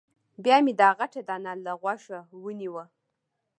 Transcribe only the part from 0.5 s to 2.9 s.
مې دا غټه دانه له غوږه ونیوه.